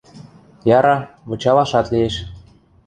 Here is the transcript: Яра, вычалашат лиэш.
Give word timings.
Яра, 0.77 0.95
вычалашат 1.29 1.85
лиэш. 1.93 2.15